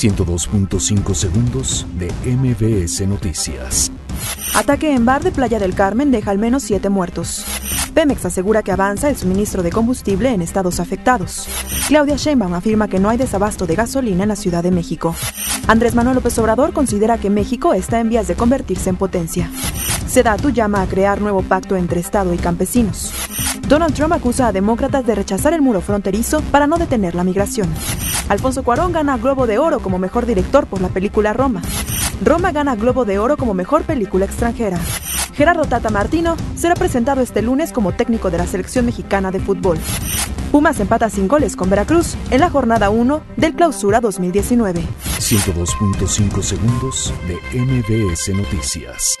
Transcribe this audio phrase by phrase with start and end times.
[0.00, 3.92] 102.5 segundos de MBS Noticias.
[4.54, 7.44] Ataque en bar de Playa del Carmen deja al menos siete muertos.
[7.92, 11.46] Pemex asegura que avanza el suministro de combustible en estados afectados.
[11.88, 15.14] Claudia Sheinbaum afirma que no hay desabasto de gasolina en la Ciudad de México.
[15.68, 19.50] Andrés Manuel López Obrador considera que México está en vías de convertirse en potencia.
[20.06, 23.12] Sedatu llama a crear nuevo pacto entre Estado y campesinos.
[23.70, 27.72] Donald Trump acusa a demócratas de rechazar el muro fronterizo para no detener la migración.
[28.28, 31.62] Alfonso Cuarón gana Globo de Oro como mejor director por la película Roma.
[32.24, 34.76] Roma gana Globo de Oro como mejor película extranjera.
[35.34, 39.78] Gerardo Tata Martino será presentado este lunes como técnico de la selección mexicana de fútbol.
[40.50, 44.82] Pumas empata sin goles con Veracruz en la jornada 1 del Clausura 2019.
[45.20, 49.16] 102.5 segundos de MBS Noticias.